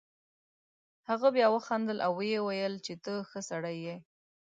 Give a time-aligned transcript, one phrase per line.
[1.09, 3.97] هغه بیا وخندل او ویې ویل چې ته ښه سړی یې.